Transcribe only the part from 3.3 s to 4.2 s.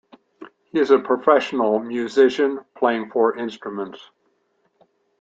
instruments.